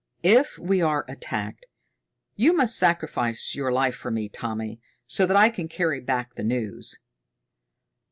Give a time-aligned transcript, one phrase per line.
[0.23, 1.67] If we are attacked,
[2.35, 6.43] you must sacrifice your life for me, Tommy, so that I can carry back the
[6.43, 6.97] news."